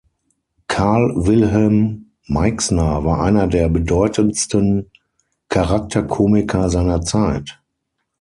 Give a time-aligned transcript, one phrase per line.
[0.67, 4.89] Karl Wilhelm Meixner war einer der bedeutendsten
[5.49, 7.61] Charakterkomiker seiner Zeit.